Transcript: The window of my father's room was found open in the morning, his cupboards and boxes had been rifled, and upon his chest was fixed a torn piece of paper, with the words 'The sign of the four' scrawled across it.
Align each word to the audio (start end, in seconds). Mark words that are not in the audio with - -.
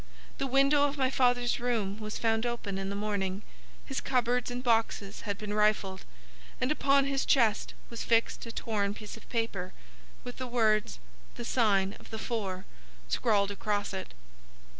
The 0.39 0.47
window 0.47 0.87
of 0.87 0.97
my 0.97 1.11
father's 1.11 1.59
room 1.59 1.99
was 1.99 2.17
found 2.17 2.43
open 2.43 2.79
in 2.79 2.89
the 2.89 2.95
morning, 2.95 3.43
his 3.85 4.01
cupboards 4.01 4.49
and 4.49 4.63
boxes 4.63 5.21
had 5.29 5.37
been 5.37 5.53
rifled, 5.53 6.05
and 6.59 6.71
upon 6.71 7.05
his 7.05 7.23
chest 7.23 7.75
was 7.91 8.03
fixed 8.03 8.43
a 8.47 8.51
torn 8.51 8.95
piece 8.95 9.15
of 9.15 9.29
paper, 9.29 9.73
with 10.23 10.37
the 10.37 10.47
words 10.47 10.97
'The 11.35 11.45
sign 11.45 11.93
of 11.99 12.09
the 12.09 12.17
four' 12.17 12.65
scrawled 13.09 13.51
across 13.51 13.93
it. 13.93 14.15